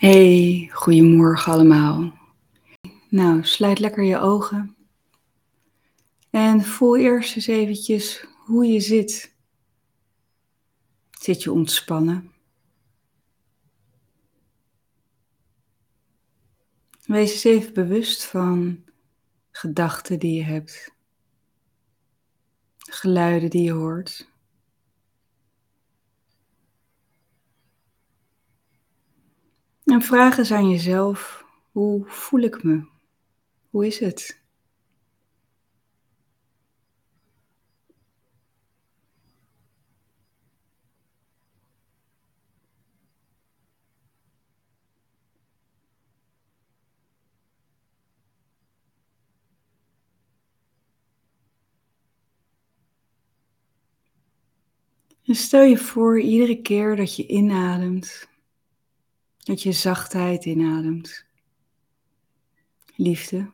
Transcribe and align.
Hey, 0.00 0.68
goedemorgen 0.72 1.52
allemaal. 1.52 2.12
Nou, 3.08 3.44
sluit 3.44 3.78
lekker 3.78 4.04
je 4.04 4.18
ogen. 4.18 4.76
En 6.30 6.62
voel 6.62 6.96
eerst 6.96 7.36
eens 7.36 7.46
eventjes 7.46 8.26
hoe 8.46 8.66
je 8.66 8.80
zit. 8.80 9.36
Zit 11.10 11.42
je 11.42 11.52
ontspannen? 11.52 12.32
Wees 17.06 17.32
eens 17.32 17.44
even 17.44 17.74
bewust 17.74 18.24
van 18.24 18.84
gedachten 19.50 20.18
die 20.18 20.34
je 20.34 20.44
hebt, 20.44 20.94
geluiden 22.76 23.50
die 23.50 23.62
je 23.62 23.72
hoort. 23.72 24.29
En 29.90 30.02
vraag 30.02 30.38
eens 30.38 30.52
aan 30.52 30.70
jezelf, 30.70 31.44
hoe 31.72 32.04
voel 32.06 32.40
ik 32.40 32.62
me? 32.62 32.84
Hoe 33.70 33.86
is 33.86 33.98
het? 33.98 34.40
Stel 55.22 55.62
je 55.62 55.78
voor, 55.78 56.20
iedere 56.20 56.62
keer 56.62 56.96
dat 56.96 57.16
je 57.16 57.26
inademt, 57.26 58.29
dat 59.50 59.62
je 59.62 59.72
zachtheid 59.72 60.44
inademt, 60.44 61.26
liefde. 62.94 63.50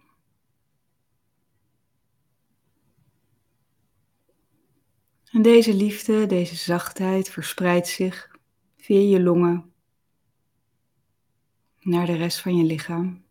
En 5.24 5.42
deze 5.42 5.74
liefde, 5.74 6.26
deze 6.26 6.56
zachtheid 6.56 7.30
verspreidt 7.30 7.88
zich 7.88 8.36
via 8.76 9.00
je 9.00 9.22
longen 9.22 9.72
naar 11.80 12.06
de 12.06 12.16
rest 12.16 12.40
van 12.40 12.56
je 12.56 12.64
lichaam. 12.64 13.25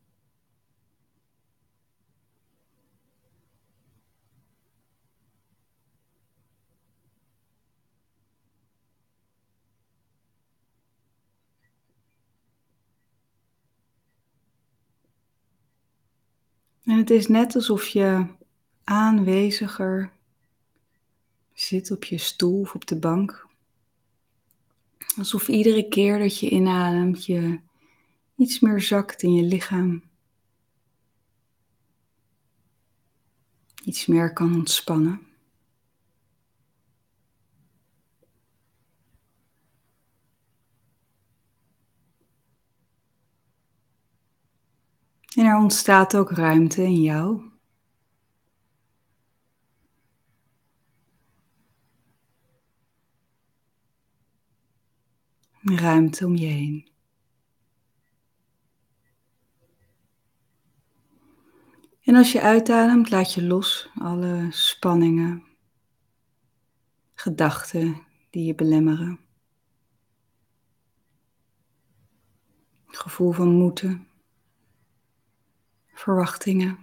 En 16.85 16.97
het 16.97 17.09
is 17.09 17.27
net 17.27 17.55
alsof 17.55 17.87
je 17.87 18.25
aanweziger 18.83 20.11
zit 21.53 21.91
op 21.91 22.03
je 22.03 22.17
stoel 22.17 22.59
of 22.59 22.75
op 22.75 22.87
de 22.87 22.99
bank. 22.99 23.47
Alsof 25.17 25.47
iedere 25.47 25.87
keer 25.87 26.19
dat 26.19 26.39
je 26.39 26.49
inademt 26.49 27.25
je 27.25 27.59
iets 28.35 28.59
meer 28.59 28.81
zakt 28.81 29.23
in 29.23 29.33
je 29.33 29.43
lichaam. 29.43 30.03
Iets 33.83 34.05
meer 34.05 34.33
kan 34.33 34.55
ontspannen. 34.55 35.27
En 45.35 45.45
er 45.45 45.57
ontstaat 45.57 46.15
ook 46.17 46.31
ruimte 46.31 46.81
in 46.81 47.01
jou. 47.01 47.41
Ruimte 55.61 56.25
om 56.25 56.35
je 56.35 56.45
heen. 56.45 56.89
En 62.01 62.15
als 62.15 62.31
je 62.31 62.41
uitademt, 62.41 63.09
laat 63.09 63.33
je 63.33 63.43
los 63.43 63.89
alle 63.95 64.47
spanningen, 64.51 65.43
gedachten 67.13 68.05
die 68.29 68.45
je 68.45 68.55
belemmeren. 68.55 69.19
gevoel 72.87 73.31
van 73.31 73.49
moeten 73.49 74.07
verwachtingen. 75.95 76.79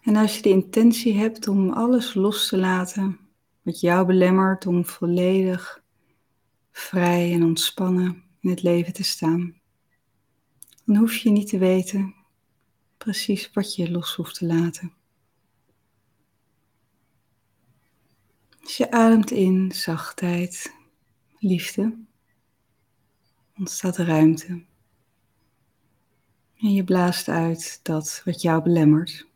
En 0.00 0.16
als 0.16 0.36
je 0.36 0.42
de 0.42 0.48
intentie 0.48 1.18
hebt 1.18 1.48
om 1.48 1.70
alles 1.70 2.14
los 2.14 2.48
te 2.48 2.58
laten 2.58 3.18
wat 3.62 3.80
jou 3.80 4.06
belemmert 4.06 4.66
om 4.66 4.84
volledig 4.84 5.82
vrij 6.70 7.32
en 7.32 7.42
ontspannen 7.42 8.24
in 8.40 8.50
het 8.50 8.62
leven 8.62 8.92
te 8.92 9.04
staan, 9.04 9.60
dan 10.84 10.96
hoef 10.96 11.16
je 11.16 11.30
niet 11.30 11.48
te 11.48 11.58
weten 11.58 12.14
precies 13.04 13.50
wat 13.52 13.74
je 13.74 13.90
los 13.90 14.14
hoeft 14.14 14.34
te 14.34 14.46
laten. 14.46 14.92
Als 18.62 18.76
je 18.76 18.90
ademt 18.90 19.30
in 19.30 19.72
zachtheid, 19.72 20.74
liefde, 21.38 21.98
ontstaat 23.56 23.96
ruimte. 23.96 24.64
En 26.60 26.72
je 26.72 26.84
blaast 26.84 27.28
uit 27.28 27.80
dat 27.82 28.22
wat 28.24 28.42
jou 28.42 28.62
belemmert. 28.62 29.28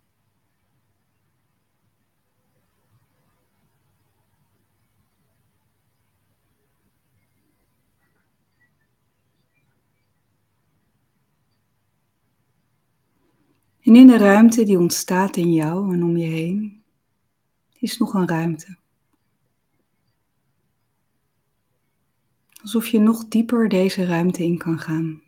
En 13.81 13.97
in 13.97 14.07
de 14.07 14.19
ruimte 14.19 14.65
die 14.65 14.79
ontstaat 14.79 15.37
in 15.37 15.53
jou 15.53 15.95
en 15.95 16.03
om 16.03 16.17
je 16.17 16.27
heen, 16.27 16.83
is 17.79 17.99
nog 17.99 18.15
een 18.15 18.29
ruimte. 18.29 18.77
Alsof 22.63 22.87
je 22.87 22.99
nog 22.99 23.29
dieper 23.29 23.69
deze 23.69 24.05
ruimte 24.05 24.45
in 24.45 24.59
kan 24.59 24.79
gaan. 24.79 25.24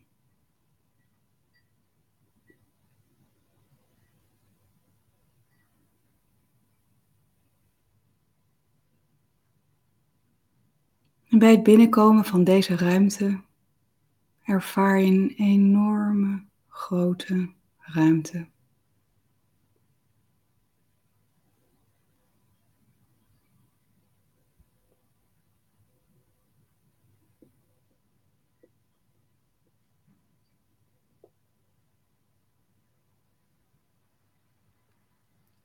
Bij 11.38 11.50
het 11.50 11.62
binnenkomen 11.62 12.24
van 12.24 12.44
deze 12.44 12.76
ruimte 12.76 13.40
ervaar 14.42 15.00
je 15.00 15.06
een 15.06 15.34
enorme 15.36 16.44
grote 16.68 17.50
ruimte. 17.78 18.48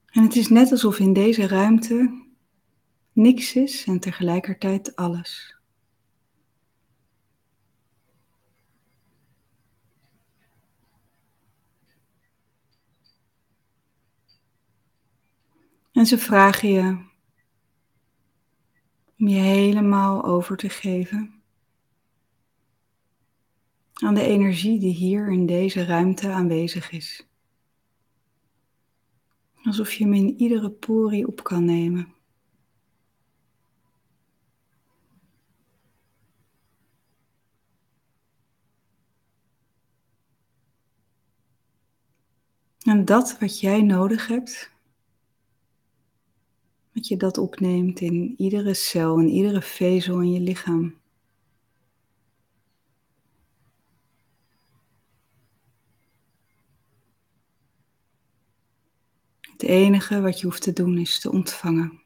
En 0.06 0.24
het 0.24 0.36
is 0.36 0.48
net 0.48 0.72
alsof 0.72 1.00
in 1.00 1.14
deze 1.14 1.48
ruimte 1.48 2.26
niks 3.14 3.56
is 3.56 3.86
en 3.86 4.00
tegelijkertijd 4.00 4.96
alles. 4.96 5.61
En 16.02 16.08
ze 16.08 16.18
vragen 16.18 16.70
je 16.70 17.06
om 19.20 19.28
je 19.28 19.40
helemaal 19.40 20.24
over 20.24 20.58
te 20.58 20.70
geven 20.70 21.42
aan 23.94 24.14
de 24.14 24.22
energie 24.22 24.80
die 24.80 24.94
hier 24.94 25.32
in 25.32 25.46
deze 25.46 25.86
ruimte 25.86 26.32
aanwezig 26.32 26.92
is. 26.92 27.28
Alsof 29.64 29.94
je 29.94 30.04
hem 30.04 30.14
in 30.14 30.36
iedere 30.40 30.72
porie 30.72 31.28
op 31.28 31.44
kan 31.44 31.66
nemen. 31.66 32.14
En 42.78 43.06
dat 43.06 43.40
wat 43.40 43.60
jij 43.60 43.82
nodig 43.82 44.28
hebt, 44.28 44.71
dat 46.94 47.08
je 47.08 47.18
dat 47.18 47.38
opneemt 47.38 48.00
in 48.00 48.34
iedere 48.38 48.74
cel, 48.74 49.20
in 49.20 49.28
iedere 49.28 49.62
vezel 49.62 50.20
in 50.22 50.32
je 50.32 50.40
lichaam. 50.40 51.00
Het 59.52 59.62
enige 59.70 60.22
wat 60.22 60.40
je 60.40 60.46
hoeft 60.46 60.62
te 60.62 60.74
doen 60.74 60.98
is 60.98 61.20
te 61.20 61.32
ontvangen. 61.32 62.01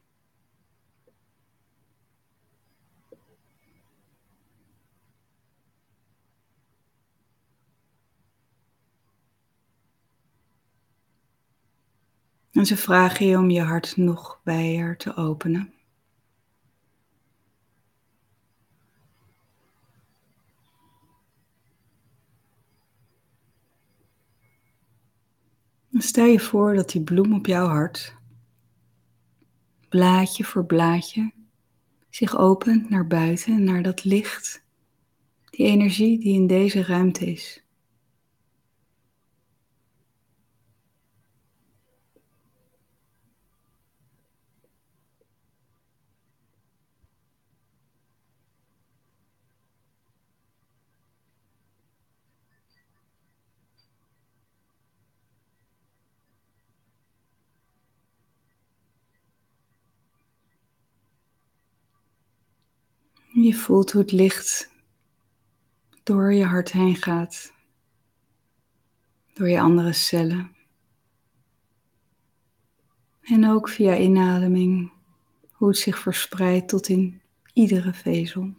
En 12.66 12.72
ze 12.72 12.78
vragen 12.78 13.26
je 13.26 13.38
om 13.38 13.50
je 13.50 13.62
hart 13.62 13.98
nog 13.98 14.42
bijer 14.44 14.98
te 14.98 15.16
openen. 15.16 15.74
Stel 25.92 26.26
je 26.26 26.40
voor 26.40 26.76
dat 26.76 26.90
die 26.90 27.04
bloem 27.04 27.34
op 27.34 27.46
jouw 27.46 27.68
hart, 27.68 28.16
blaadje 29.90 30.44
voor 30.44 30.66
blaadje, 30.66 31.32
zich 32.10 32.38
opent 32.38 32.90
naar 32.90 33.08
buiten, 33.08 33.64
naar 33.64 33.82
dat 33.84 34.04
licht, 34.04 34.64
die 35.50 35.66
energie 35.66 36.20
die 36.20 36.34
in 36.34 36.48
deze 36.48 36.84
ruimte 36.84 37.26
is. 37.26 37.65
Je 63.46 63.54
voelt 63.54 63.92
hoe 63.92 64.02
het 64.02 64.12
licht 64.12 64.72
door 66.04 66.34
je 66.34 66.46
hart 66.46 66.72
heen 66.72 66.96
gaat, 66.96 67.54
door 69.34 69.50
je 69.50 69.60
andere 69.60 69.94
cellen. 69.94 70.56
En 73.22 73.50
ook 73.50 73.70
via 73.70 73.98
inademing, 73.98 74.92
hoe 75.52 75.68
het 75.68 75.78
zich 75.78 76.00
verspreidt 76.00 76.68
tot 76.68 76.88
in 76.88 77.22
iedere 77.54 77.94
vezel. 77.94 78.54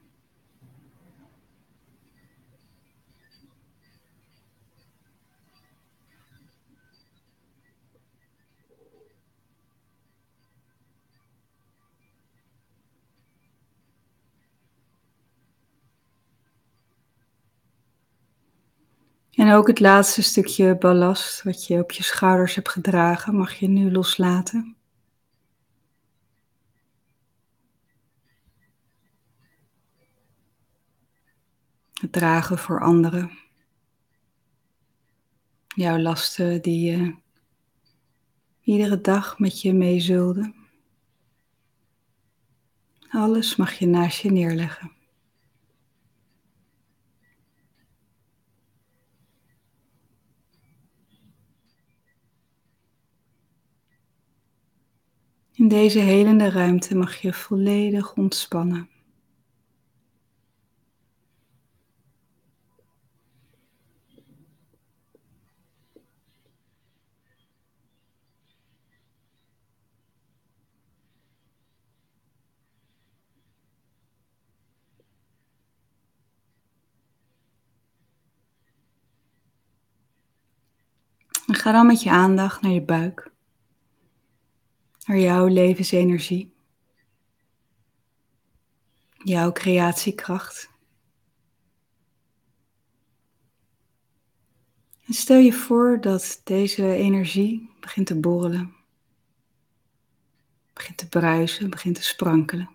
En 19.46 19.52
ook 19.52 19.66
het 19.66 19.80
laatste 19.80 20.22
stukje 20.22 20.76
ballast 20.76 21.42
wat 21.42 21.66
je 21.66 21.78
op 21.78 21.90
je 21.90 22.02
schouders 22.02 22.54
hebt 22.54 22.68
gedragen, 22.68 23.36
mag 23.36 23.54
je 23.54 23.68
nu 23.68 23.92
loslaten. 23.92 24.76
Het 31.92 32.12
dragen 32.12 32.58
voor 32.58 32.80
anderen. 32.80 33.30
Jouw 35.66 35.98
lasten 35.98 36.62
die 36.62 36.90
je 36.90 37.14
iedere 38.62 39.00
dag 39.00 39.38
met 39.38 39.60
je 39.60 39.72
meezulden. 39.72 40.54
Alles 43.08 43.56
mag 43.56 43.72
je 43.72 43.86
naast 43.86 44.20
je 44.20 44.30
neerleggen. 44.30 44.95
In 55.66 55.72
deze 55.72 55.98
helende 55.98 56.50
ruimte 56.50 56.96
mag 56.96 57.16
je 57.16 57.32
volledig 57.32 58.14
ontspannen. 58.14 58.88
En 81.46 81.54
ga 81.54 81.72
dan 81.72 81.86
met 81.86 82.02
je 82.02 82.10
aandacht 82.10 82.60
naar 82.60 82.72
je 82.72 82.82
buik 82.82 83.34
naar 85.06 85.18
jouw 85.18 85.46
levensenergie, 85.46 86.54
jouw 89.24 89.52
creatiekracht. 89.52 90.70
En 95.06 95.14
stel 95.14 95.38
je 95.38 95.52
voor 95.52 96.00
dat 96.00 96.40
deze 96.44 96.94
energie 96.94 97.70
begint 97.80 98.06
te 98.06 98.20
borrelen, 98.20 98.74
begint 100.72 100.98
te 100.98 101.08
bruisen, 101.08 101.70
begint 101.70 101.94
te 101.94 102.02
sprankelen. 102.02 102.70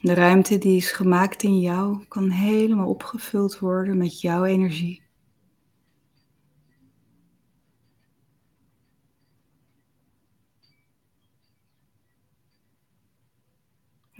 De 0.00 0.14
ruimte 0.14 0.58
die 0.58 0.76
is 0.76 0.92
gemaakt 0.92 1.42
in 1.42 1.60
jou 1.60 2.04
kan 2.08 2.30
helemaal 2.30 2.88
opgevuld 2.88 3.58
worden 3.58 3.96
met 3.96 4.20
jouw 4.20 4.44
energie. 4.44 5.03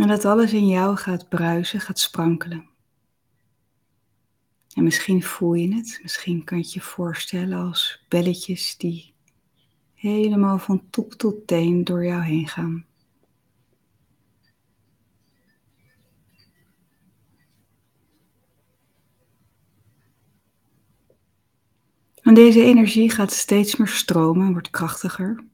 En 0.04 0.10
dat 0.10 0.24
alles 0.24 0.52
in 0.52 0.66
jou 0.66 0.96
gaat 0.96 1.28
bruisen, 1.28 1.80
gaat 1.80 1.98
sprankelen. 1.98 2.68
En 4.74 4.82
misschien 4.82 5.22
voel 5.22 5.54
je 5.54 5.74
het, 5.74 5.98
misschien 6.02 6.44
kan 6.44 6.58
je 6.58 6.64
het 6.64 6.72
je 6.72 6.80
voorstellen 6.80 7.58
als 7.58 8.04
belletjes 8.08 8.76
die 8.76 9.14
helemaal 9.94 10.58
van 10.58 10.90
top 10.90 11.12
tot 11.12 11.46
teen 11.46 11.84
door 11.84 12.04
jou 12.04 12.22
heen 12.22 12.48
gaan. 12.48 12.86
En 22.22 22.34
deze 22.34 22.62
energie 22.62 23.10
gaat 23.10 23.32
steeds 23.32 23.76
meer 23.76 23.88
stromen, 23.88 24.52
wordt 24.52 24.70
krachtiger. 24.70 25.44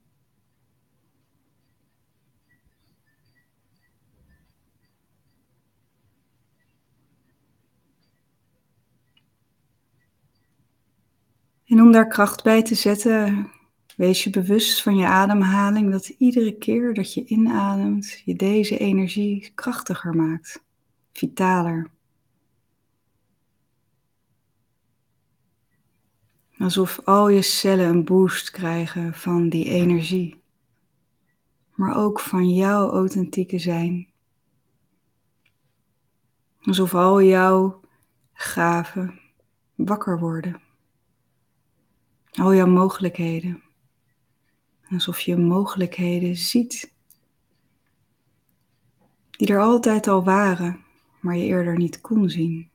En 11.71 11.81
om 11.81 11.93
daar 11.93 12.07
kracht 12.07 12.43
bij 12.43 12.63
te 12.63 12.75
zetten, 12.75 13.51
wees 13.97 14.25
je 14.25 14.31
bewust 14.31 14.83
van 14.83 14.97
je 14.97 15.07
ademhaling 15.07 15.91
dat 15.91 16.09
iedere 16.09 16.59
keer 16.59 16.95
dat 16.95 17.15
je 17.15 17.25
inademt, 17.25 18.23
je 18.25 18.35
deze 18.35 18.79
energie 18.79 19.53
krachtiger 19.55 20.17
maakt, 20.17 20.65
vitaler. 21.13 21.91
Alsof 26.59 27.01
al 27.05 27.29
je 27.29 27.43
cellen 27.43 27.89
een 27.89 28.05
boost 28.05 28.51
krijgen 28.51 29.15
van 29.15 29.49
die 29.49 29.65
energie, 29.65 30.43
maar 31.75 31.97
ook 31.97 32.21
van 32.21 32.55
jouw 32.55 32.91
authentieke 32.91 33.59
zijn. 33.59 34.09
Alsof 36.61 36.95
al 36.95 37.23
jouw 37.23 37.81
gaven 38.33 39.21
wakker 39.75 40.19
worden. 40.19 40.69
Al 42.31 42.55
jouw 42.55 42.67
mogelijkheden. 42.67 43.63
Alsof 44.91 45.21
je 45.21 45.37
mogelijkheden 45.37 46.37
ziet. 46.37 46.93
Die 49.31 49.49
er 49.49 49.61
altijd 49.61 50.09
al 50.09 50.25
waren, 50.25 50.85
maar 51.21 51.37
je 51.37 51.45
eerder 51.45 51.77
niet 51.77 52.01
kon 52.01 52.31
zien. 52.31 52.71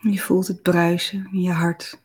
Je 0.00 0.18
voelt 0.20 0.46
het 0.46 0.62
bruisen 0.62 1.28
in 1.32 1.40
je 1.40 1.52
hart. 1.52 2.02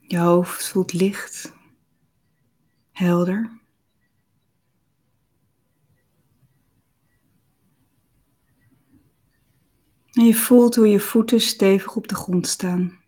Je 0.00 0.18
hoofd 0.18 0.68
voelt 0.68 0.92
licht 0.92 1.52
helder. 2.94 3.62
En 10.12 10.24
je 10.24 10.34
voelt 10.34 10.74
hoe 10.74 10.88
je 10.88 11.00
voeten 11.00 11.40
stevig 11.40 11.96
op 11.96 12.08
de 12.08 12.14
grond 12.14 12.46
staan. 12.46 13.03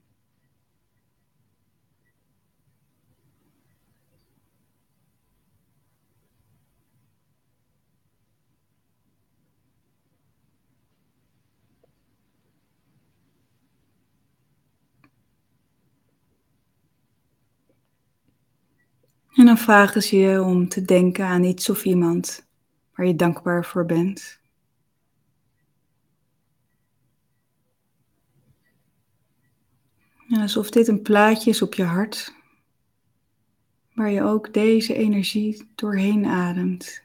En 19.36 19.46
dan 19.46 19.58
vragen 19.58 20.02
ze 20.02 20.16
je 20.16 20.42
om 20.42 20.68
te 20.68 20.82
denken 20.82 21.24
aan 21.24 21.44
iets 21.44 21.70
of 21.70 21.84
iemand 21.84 22.46
waar 22.94 23.06
je 23.06 23.16
dankbaar 23.16 23.64
voor 23.64 23.86
bent. 23.86 24.40
En 30.28 30.40
alsof 30.40 30.70
dit 30.70 30.88
een 30.88 31.02
plaatje 31.02 31.50
is 31.50 31.62
op 31.62 31.74
je 31.74 31.84
hart, 31.84 32.34
waar 33.94 34.10
je 34.10 34.22
ook 34.22 34.52
deze 34.52 34.94
energie 34.94 35.68
doorheen 35.74 36.26
ademt. 36.26 37.02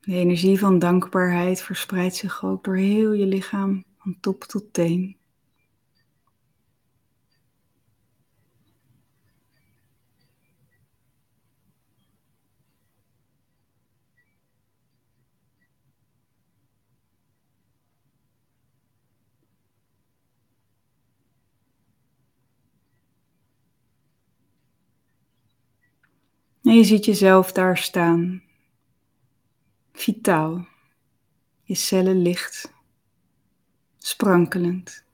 De 0.00 0.14
energie 0.14 0.58
van 0.58 0.78
dankbaarheid 0.78 1.62
verspreidt 1.62 2.16
zich 2.16 2.44
ook 2.44 2.64
door 2.64 2.76
heel 2.76 3.12
je 3.12 3.26
lichaam, 3.26 3.84
van 3.98 4.16
top 4.20 4.44
tot 4.44 4.72
teen. 4.72 5.16
En 26.64 26.74
je 26.74 26.84
ziet 26.84 27.04
jezelf 27.04 27.52
daar 27.52 27.78
staan, 27.78 28.42
vitaal, 29.92 30.66
je 31.62 31.74
cellen 31.74 32.22
licht, 32.22 32.72
sprankelend. 33.98 35.04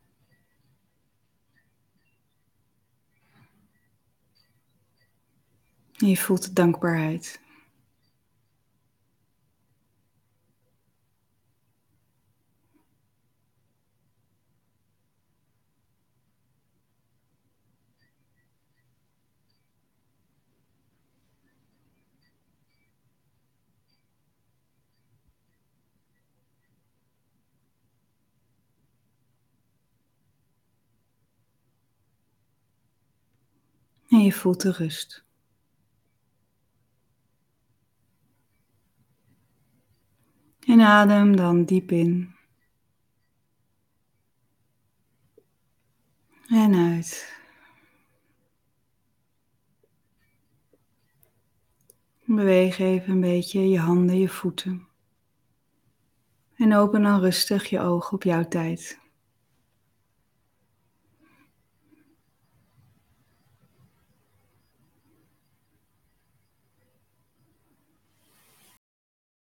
En 5.97 6.09
je 6.09 6.17
voelt 6.17 6.45
de 6.45 6.53
dankbaarheid. 6.53 7.41
En 34.21 34.27
je 34.27 34.33
voelt 34.33 34.61
de 34.61 34.73
rust. 34.73 35.25
En 40.61 40.81
adem 40.81 41.37
dan 41.37 41.65
diep 41.65 41.91
in. 41.91 42.35
En 46.49 46.75
uit. 46.75 47.39
Beweeg 52.25 52.79
even 52.79 53.13
een 53.13 53.21
beetje 53.21 53.69
je 53.69 53.79
handen, 53.79 54.19
je 54.19 54.29
voeten. 54.29 54.89
En 56.57 56.75
open 56.75 57.03
dan 57.03 57.21
rustig 57.21 57.67
je 57.67 57.81
ogen 57.81 58.13
op 58.13 58.23
jouw 58.23 58.49
tijd. 58.49 59.01